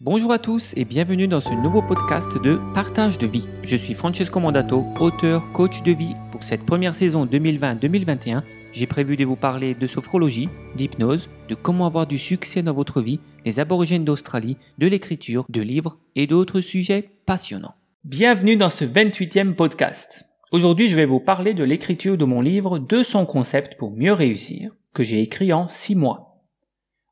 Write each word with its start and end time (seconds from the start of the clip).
Bonjour 0.00 0.30
à 0.30 0.38
tous 0.38 0.74
et 0.76 0.84
bienvenue 0.84 1.26
dans 1.26 1.40
ce 1.40 1.52
nouveau 1.52 1.82
podcast 1.82 2.40
de 2.40 2.60
Partage 2.72 3.18
de 3.18 3.26
vie. 3.26 3.48
Je 3.64 3.76
suis 3.76 3.94
Francesco 3.94 4.38
Mandato, 4.38 4.84
auteur, 5.00 5.50
coach 5.50 5.82
de 5.82 5.90
vie. 5.90 6.14
Pour 6.30 6.44
cette 6.44 6.64
première 6.64 6.94
saison 6.94 7.26
2020-2021, 7.26 8.44
j'ai 8.72 8.86
prévu 8.86 9.16
de 9.16 9.24
vous 9.24 9.34
parler 9.34 9.74
de 9.74 9.86
sophrologie, 9.88 10.48
d'hypnose, 10.76 11.28
de 11.48 11.56
comment 11.56 11.84
avoir 11.84 12.06
du 12.06 12.16
succès 12.16 12.62
dans 12.62 12.74
votre 12.74 13.00
vie, 13.00 13.18
des 13.44 13.58
aborigènes 13.58 14.04
d'Australie, 14.04 14.56
de 14.78 14.86
l'écriture, 14.86 15.44
de 15.48 15.62
livres 15.62 15.98
et 16.14 16.28
d'autres 16.28 16.60
sujets 16.60 17.10
passionnants. 17.26 17.74
Bienvenue 18.04 18.56
dans 18.56 18.70
ce 18.70 18.84
28e 18.84 19.56
podcast. 19.56 20.26
Aujourd'hui, 20.52 20.88
je 20.88 20.94
vais 20.94 21.06
vous 21.06 21.18
parler 21.18 21.54
de 21.54 21.64
l'écriture 21.64 22.16
de 22.16 22.24
mon 22.24 22.40
livre 22.40 22.78
200 22.78 23.26
concepts 23.26 23.76
pour 23.76 23.90
mieux 23.90 24.12
réussir, 24.12 24.70
que 24.94 25.02
j'ai 25.02 25.22
écrit 25.22 25.52
en 25.52 25.66
6 25.66 25.96
mois. 25.96 26.44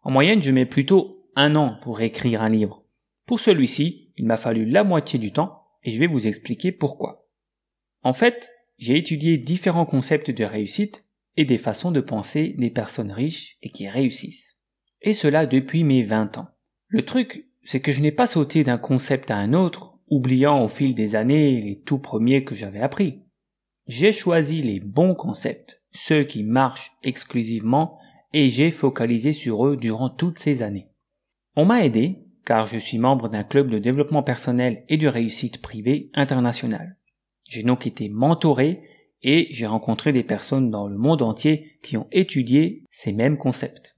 En 0.04 0.12
moyenne, 0.12 0.40
je 0.40 0.52
mets 0.52 0.66
plutôt 0.66 1.15
un 1.36 1.54
an 1.54 1.78
pour 1.82 2.00
écrire 2.00 2.42
un 2.42 2.48
livre. 2.48 2.84
Pour 3.26 3.38
celui-ci, 3.38 4.12
il 4.16 4.24
m'a 4.24 4.38
fallu 4.38 4.64
la 4.64 4.84
moitié 4.84 5.18
du 5.18 5.32
temps 5.32 5.62
et 5.84 5.90
je 5.90 6.00
vais 6.00 6.06
vous 6.06 6.26
expliquer 6.26 6.72
pourquoi. 6.72 7.28
En 8.02 8.12
fait, 8.12 8.50
j'ai 8.78 8.96
étudié 8.96 9.36
différents 9.36 9.86
concepts 9.86 10.30
de 10.30 10.44
réussite 10.44 11.04
et 11.36 11.44
des 11.44 11.58
façons 11.58 11.90
de 11.90 12.00
penser 12.00 12.54
des 12.56 12.70
personnes 12.70 13.12
riches 13.12 13.58
et 13.62 13.70
qui 13.70 13.88
réussissent. 13.88 14.56
Et 15.02 15.12
cela 15.12 15.46
depuis 15.46 15.84
mes 15.84 16.02
20 16.02 16.38
ans. 16.38 16.48
Le 16.88 17.04
truc, 17.04 17.46
c'est 17.64 17.80
que 17.80 17.92
je 17.92 18.00
n'ai 18.00 18.12
pas 18.12 18.26
sauté 18.26 18.64
d'un 18.64 18.78
concept 18.78 19.30
à 19.30 19.36
un 19.36 19.52
autre, 19.52 19.98
oubliant 20.08 20.64
au 20.64 20.68
fil 20.68 20.94
des 20.94 21.16
années 21.16 21.60
les 21.60 21.80
tout 21.80 21.98
premiers 21.98 22.44
que 22.44 22.54
j'avais 22.54 22.80
appris. 22.80 23.20
J'ai 23.86 24.12
choisi 24.12 24.62
les 24.62 24.80
bons 24.80 25.14
concepts, 25.14 25.82
ceux 25.92 26.24
qui 26.24 26.42
marchent 26.44 26.96
exclusivement, 27.02 27.98
et 28.32 28.50
j'ai 28.50 28.70
focalisé 28.70 29.32
sur 29.32 29.66
eux 29.66 29.76
durant 29.76 30.10
toutes 30.10 30.38
ces 30.38 30.62
années. 30.62 30.88
On 31.58 31.64
m'a 31.64 31.86
aidé, 31.86 32.18
car 32.44 32.66
je 32.66 32.76
suis 32.76 32.98
membre 32.98 33.30
d'un 33.30 33.42
club 33.42 33.70
de 33.70 33.78
développement 33.78 34.22
personnel 34.22 34.84
et 34.90 34.98
de 34.98 35.08
réussite 35.08 35.62
privée 35.62 36.10
international. 36.12 36.96
J'ai 37.44 37.62
donc 37.62 37.86
été 37.86 38.10
mentoré 38.10 38.82
et 39.22 39.48
j'ai 39.50 39.66
rencontré 39.66 40.12
des 40.12 40.22
personnes 40.22 40.70
dans 40.70 40.86
le 40.86 40.98
monde 40.98 41.22
entier 41.22 41.78
qui 41.82 41.96
ont 41.96 42.08
étudié 42.12 42.84
ces 42.90 43.12
mêmes 43.12 43.38
concepts. 43.38 43.96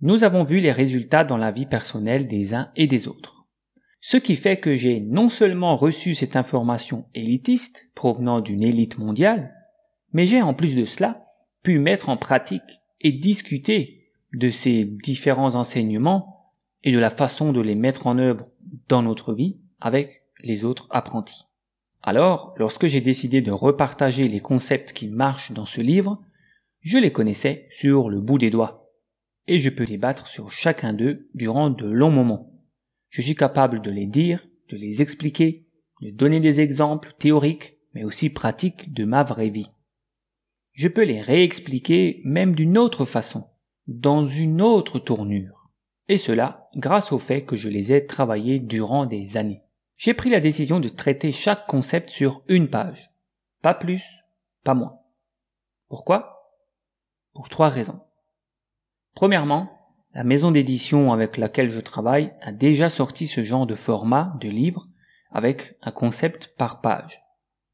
Nous 0.00 0.24
avons 0.24 0.42
vu 0.42 0.58
les 0.58 0.72
résultats 0.72 1.24
dans 1.24 1.36
la 1.36 1.52
vie 1.52 1.66
personnelle 1.66 2.26
des 2.26 2.52
uns 2.52 2.70
et 2.74 2.88
des 2.88 3.06
autres. 3.06 3.46
Ce 4.00 4.16
qui 4.16 4.34
fait 4.34 4.58
que 4.58 4.74
j'ai 4.74 5.00
non 5.00 5.28
seulement 5.28 5.76
reçu 5.76 6.14
cette 6.14 6.36
information 6.36 7.06
élitiste 7.14 7.88
provenant 7.94 8.40
d'une 8.40 8.62
élite 8.62 8.98
mondiale, 8.98 9.54
mais 10.12 10.26
j'ai 10.26 10.42
en 10.42 10.52
plus 10.52 10.74
de 10.74 10.84
cela 10.84 11.24
pu 11.62 11.78
mettre 11.78 12.08
en 12.08 12.16
pratique 12.16 12.62
et 13.00 13.12
discuter 13.12 14.10
de 14.32 14.50
ces 14.50 14.84
différents 14.84 15.54
enseignements 15.54 16.35
et 16.86 16.92
de 16.92 16.98
la 17.00 17.10
façon 17.10 17.52
de 17.52 17.60
les 17.60 17.74
mettre 17.74 18.06
en 18.06 18.16
œuvre 18.16 18.46
dans 18.88 19.02
notre 19.02 19.34
vie 19.34 19.58
avec 19.80 20.22
les 20.40 20.64
autres 20.64 20.86
apprentis. 20.90 21.42
Alors, 22.00 22.54
lorsque 22.58 22.86
j'ai 22.86 23.00
décidé 23.00 23.40
de 23.40 23.50
repartager 23.50 24.28
les 24.28 24.38
concepts 24.38 24.92
qui 24.92 25.08
marchent 25.08 25.50
dans 25.50 25.66
ce 25.66 25.80
livre, 25.80 26.22
je 26.82 26.98
les 26.98 27.10
connaissais 27.10 27.66
sur 27.72 28.08
le 28.08 28.20
bout 28.20 28.38
des 28.38 28.50
doigts, 28.50 28.88
et 29.48 29.58
je 29.58 29.68
peux 29.68 29.84
débattre 29.84 30.28
sur 30.28 30.52
chacun 30.52 30.92
d'eux 30.92 31.28
durant 31.34 31.70
de 31.70 31.86
longs 31.86 32.12
moments. 32.12 32.52
Je 33.08 33.20
suis 33.20 33.34
capable 33.34 33.82
de 33.82 33.90
les 33.90 34.06
dire, 34.06 34.46
de 34.68 34.76
les 34.76 35.02
expliquer, 35.02 35.66
de 36.02 36.10
donner 36.10 36.38
des 36.38 36.60
exemples 36.60 37.16
théoriques, 37.18 37.78
mais 37.94 38.04
aussi 38.04 38.30
pratiques 38.30 38.92
de 38.92 39.04
ma 39.04 39.24
vraie 39.24 39.50
vie. 39.50 39.70
Je 40.72 40.86
peux 40.86 41.04
les 41.04 41.20
réexpliquer 41.20 42.20
même 42.24 42.54
d'une 42.54 42.78
autre 42.78 43.06
façon, 43.06 43.48
dans 43.88 44.24
une 44.24 44.62
autre 44.62 45.00
tournure 45.00 45.55
et 46.08 46.18
cela 46.18 46.68
grâce 46.76 47.12
au 47.12 47.18
fait 47.18 47.44
que 47.44 47.56
je 47.56 47.68
les 47.68 47.92
ai 47.92 48.06
travaillés 48.06 48.58
durant 48.58 49.06
des 49.06 49.36
années. 49.36 49.62
J'ai 49.96 50.14
pris 50.14 50.30
la 50.30 50.40
décision 50.40 50.78
de 50.80 50.88
traiter 50.88 51.32
chaque 51.32 51.66
concept 51.66 52.10
sur 52.10 52.42
une 52.48 52.68
page. 52.68 53.10
Pas 53.62 53.74
plus, 53.74 54.04
pas 54.62 54.74
moins. 54.74 54.98
Pourquoi? 55.88 56.52
Pour 57.32 57.48
trois 57.48 57.68
raisons. 57.68 58.00
Premièrement, 59.14 59.70
la 60.14 60.24
maison 60.24 60.50
d'édition 60.50 61.12
avec 61.12 61.36
laquelle 61.36 61.70
je 61.70 61.80
travaille 61.80 62.32
a 62.42 62.52
déjà 62.52 62.90
sorti 62.90 63.26
ce 63.26 63.42
genre 63.42 63.66
de 63.66 63.74
format 63.74 64.36
de 64.40 64.48
livre 64.48 64.86
avec 65.30 65.76
un 65.82 65.90
concept 65.90 66.54
par 66.56 66.80
page. 66.80 67.22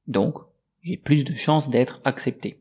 Donc, 0.06 0.37
j'ai 0.83 0.97
plus 0.97 1.25
de 1.25 1.35
chances 1.35 1.71
d'être 1.71 2.01
accepté. 2.05 2.61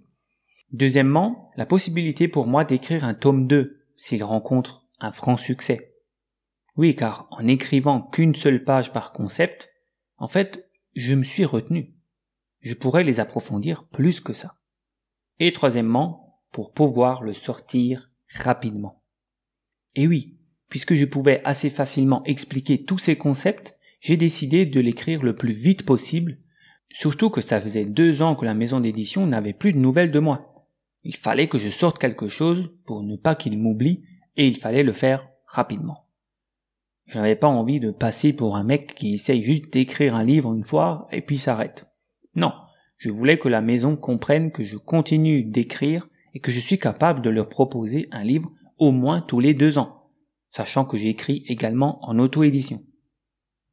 Deuxièmement, 0.72 1.51
la 1.56 1.66
possibilité 1.66 2.28
pour 2.28 2.47
moi 2.47 2.63
d'écrire 2.63 3.03
un 3.03 3.13
tome 3.13 3.47
2 3.47 3.84
s'il 3.97 4.24
rencontre 4.24 4.81
un 5.01 5.12
franc 5.12 5.38
succès. 5.38 5.95
Oui, 6.78 6.95
car 6.95 7.28
en 7.31 7.47
écrivant 7.47 8.01
qu'une 8.01 8.35
seule 8.35 8.63
page 8.63 8.94
par 8.94 9.12
concept, 9.12 9.69
en 10.17 10.28
fait, 10.28 10.69
je 10.95 11.13
me 11.13 11.23
suis 11.23 11.45
retenu. 11.45 11.94
Je 12.62 12.75
pourrais 12.75 13.03
les 13.03 13.19
approfondir 13.19 13.85
plus 13.91 14.22
que 14.22 14.34
ça. 14.34 14.57
Et 15.39 15.51
troisièmement, 15.51 16.41
pour 16.51 16.72
pouvoir 16.72 17.23
le 17.23 17.34
sortir 17.34 18.12
rapidement. 18.29 19.03
Et 19.95 20.07
oui, 20.07 20.38
puisque 20.69 20.94
je 20.94 21.06
pouvais 21.06 21.41
assez 21.44 21.69
facilement 21.69 22.23
expliquer 22.25 22.83
tous 22.83 22.97
ces 22.97 23.18
concepts, 23.18 23.78
j'ai 24.00 24.18
décidé 24.18 24.66
de 24.66 24.79
l'écrire 24.79 25.23
le 25.23 25.35
plus 25.35 25.53
vite 25.53 25.85
possible, 25.85 26.38
surtout 26.89 27.29
que 27.29 27.41
ça 27.41 27.59
faisait 27.59 27.85
deux 27.85 28.22
ans 28.22 28.35
que 28.35 28.45
la 28.45 28.53
maison 28.53 28.79
d'édition 28.79 29.25
n'avait 29.28 29.53
plus 29.53 29.73
de 29.73 29.79
nouvelles 29.79 30.12
de 30.12 30.19
moi. 30.19 30.68
Il 31.03 31.16
fallait 31.16 31.47
que 31.47 31.57
je 31.57 31.69
sorte 31.69 32.00
quelque 32.00 32.28
chose 32.28 32.72
pour 32.85 33.03
ne 33.03 33.16
pas 33.16 33.35
qu'il 33.35 33.57
m'oublie 33.57 34.03
et 34.38 34.47
il 34.47 34.58
fallait 34.58 34.84
le 34.84 34.94
faire 34.94 35.28
rapidement. 35.46 36.08
Je 37.06 37.19
n'avais 37.19 37.36
pas 37.36 37.47
envie 37.47 37.80
de 37.80 37.92
passer 37.92 38.31
pour 38.31 38.56
un 38.56 38.64
mec 38.64 38.96
qui 38.96 39.16
essaye 39.16 39.44
juste 39.44 39.72
d'écrire 39.74 40.16
un 40.16 40.24
livre 40.24 40.53
une 40.53 40.64
fois 40.64 41.08
et 41.12 41.22
puis 41.22 41.38
s'arrête. 41.38 41.86
Non, 42.36 42.53
je 42.97 43.09
voulais 43.09 43.38
que 43.38 43.50
la 43.50 43.62
maison 43.62 43.97
comprenne 43.97 44.52
que 44.52 44.64
je 44.64 44.78
continue 44.78 45.44
d'écrire 45.44 46.08
et 46.34 46.40
que 46.40 46.52
je 46.52 46.59
suis 46.59 46.80
capable 46.80 47.22
de 47.22 47.30
leur 47.30 47.50
proposer 47.50 48.08
un 48.12 48.24
livre 48.24 48.52
au 48.78 48.92
moins 48.92 49.22
tous 49.22 49.40
les 49.40 49.53
deux 49.53 49.78
ans, 49.78 50.09
sachant 50.52 50.86
que 50.86 50.98
j'écris 50.98 51.44
également 51.48 52.00
en 52.06 52.18
auto-édition. 52.19 52.84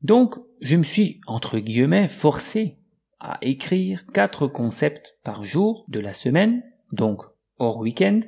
Donc, 0.03 0.37
je 0.61 0.77
me 0.77 0.83
suis, 0.83 1.21
entre 1.27 1.59
guillemets, 1.59 2.09
forcé 2.09 2.79
à 3.21 3.39
écrire 3.43 4.07
quatre 4.13 4.47
concepts 4.47 5.17
par 5.25 5.43
jour 5.43 5.85
de 5.89 6.01
la 6.01 6.15
semaine, 6.15 6.63
donc 6.93 7.23
hors 7.59 7.79
week-end, 7.79 8.21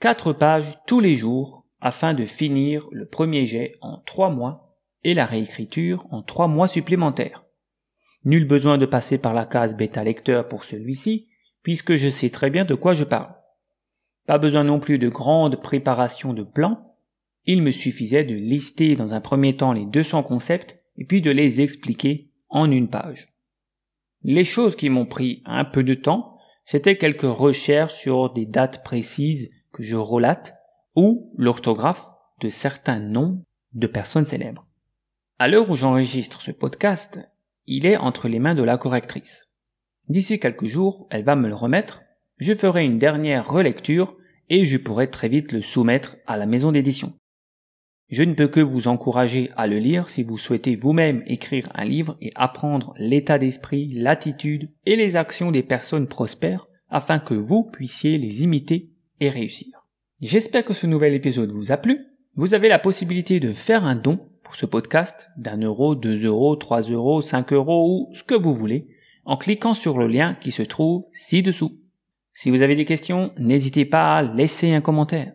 quatre 0.00 0.32
pages 0.32 0.78
tous 0.86 1.00
les 1.00 1.14
jours 1.14 1.66
afin 1.80 2.14
de 2.14 2.26
finir 2.26 2.86
le 2.92 3.06
premier 3.06 3.46
jet 3.46 3.76
en 3.80 3.98
trois 3.98 4.30
mois 4.30 4.76
et 5.04 5.14
la 5.14 5.26
réécriture 5.26 6.06
en 6.10 6.22
trois 6.22 6.48
mois 6.48 6.68
supplémentaires. 6.68 7.44
Nul 8.24 8.46
besoin 8.46 8.76
de 8.76 8.86
passer 8.86 9.18
par 9.18 9.34
la 9.34 9.46
case 9.46 9.76
bêta 9.76 10.02
lecteur 10.02 10.48
pour 10.48 10.64
celui-ci, 10.64 11.28
puisque 11.62 11.96
je 11.96 12.08
sais 12.08 12.30
très 12.30 12.50
bien 12.50 12.64
de 12.64 12.74
quoi 12.74 12.92
je 12.92 13.04
parle. 13.04 13.34
Pas 14.26 14.38
besoin 14.38 14.64
non 14.64 14.80
plus 14.80 14.98
de 14.98 15.08
grande 15.08 15.62
préparation 15.62 16.32
de 16.32 16.42
plan, 16.42 16.96
il 17.44 17.62
me 17.62 17.70
suffisait 17.70 18.24
de 18.24 18.34
lister 18.34 18.96
dans 18.96 19.14
un 19.14 19.20
premier 19.20 19.56
temps 19.56 19.72
les 19.72 19.86
200 19.86 20.24
concepts 20.24 20.76
et 20.96 21.04
puis 21.04 21.20
de 21.20 21.30
les 21.30 21.60
expliquer 21.60 22.32
en 22.48 22.70
une 22.70 22.88
page. 22.88 23.28
Les 24.22 24.44
choses 24.44 24.74
qui 24.74 24.90
m'ont 24.90 25.06
pris 25.06 25.42
un 25.44 25.64
peu 25.64 25.84
de 25.84 25.94
temps, 25.94 26.38
c'était 26.64 26.98
quelques 26.98 27.22
recherches 27.22 27.94
sur 27.94 28.32
des 28.32 28.46
dates 28.46 28.82
précises 28.82 29.48
je 29.82 29.96
relate 29.96 30.56
ou 30.94 31.32
l'orthographe 31.36 32.06
de 32.40 32.48
certains 32.48 33.00
noms 33.00 33.42
de 33.72 33.86
personnes 33.86 34.24
célèbres. 34.24 34.66
À 35.38 35.48
l'heure 35.48 35.70
où 35.70 35.74
j'enregistre 35.74 36.40
ce 36.40 36.50
podcast, 36.50 37.20
il 37.66 37.86
est 37.86 37.96
entre 37.96 38.28
les 38.28 38.38
mains 38.38 38.54
de 38.54 38.62
la 38.62 38.78
correctrice. 38.78 39.48
D'ici 40.08 40.38
quelques 40.38 40.66
jours, 40.66 41.06
elle 41.10 41.24
va 41.24 41.36
me 41.36 41.48
le 41.48 41.54
remettre, 41.54 42.02
je 42.38 42.54
ferai 42.54 42.84
une 42.84 42.98
dernière 42.98 43.48
relecture 43.48 44.16
et 44.48 44.64
je 44.64 44.76
pourrai 44.76 45.10
très 45.10 45.28
vite 45.28 45.52
le 45.52 45.60
soumettre 45.60 46.16
à 46.26 46.36
la 46.36 46.46
maison 46.46 46.72
d'édition. 46.72 47.14
Je 48.08 48.22
ne 48.22 48.34
peux 48.34 48.46
que 48.46 48.60
vous 48.60 48.86
encourager 48.86 49.50
à 49.56 49.66
le 49.66 49.78
lire 49.78 50.10
si 50.10 50.22
vous 50.22 50.38
souhaitez 50.38 50.76
vous-même 50.76 51.24
écrire 51.26 51.70
un 51.74 51.84
livre 51.84 52.16
et 52.20 52.30
apprendre 52.36 52.94
l'état 52.98 53.38
d'esprit, 53.38 53.88
l'attitude 53.88 54.70
et 54.84 54.94
les 54.94 55.16
actions 55.16 55.50
des 55.50 55.64
personnes 55.64 56.06
prospères 56.06 56.68
afin 56.88 57.18
que 57.18 57.34
vous 57.34 57.64
puissiez 57.64 58.16
les 58.16 58.44
imiter 58.44 58.92
et 59.20 59.30
réussir. 59.30 59.86
J'espère 60.20 60.64
que 60.64 60.72
ce 60.72 60.86
nouvel 60.86 61.14
épisode 61.14 61.50
vous 61.50 61.72
a 61.72 61.76
plu. 61.76 62.06
Vous 62.34 62.54
avez 62.54 62.68
la 62.68 62.78
possibilité 62.78 63.40
de 63.40 63.52
faire 63.52 63.84
un 63.84 63.94
don 63.94 64.18
pour 64.42 64.54
ce 64.54 64.66
podcast 64.66 65.28
d'un 65.36 65.58
euro, 65.58 65.94
deux 65.94 66.24
euros, 66.24 66.56
trois 66.56 66.82
euros, 66.82 67.22
cinq 67.22 67.52
euros 67.52 68.08
ou 68.10 68.14
ce 68.14 68.22
que 68.22 68.34
vous 68.34 68.54
voulez 68.54 68.88
en 69.24 69.36
cliquant 69.36 69.74
sur 69.74 69.98
le 69.98 70.06
lien 70.06 70.34
qui 70.34 70.52
se 70.52 70.62
trouve 70.62 71.04
ci-dessous. 71.12 71.72
Si 72.32 72.50
vous 72.50 72.62
avez 72.62 72.76
des 72.76 72.84
questions, 72.84 73.32
n'hésitez 73.38 73.84
pas 73.84 74.16
à 74.16 74.22
laisser 74.22 74.72
un 74.72 74.80
commentaire. 74.80 75.32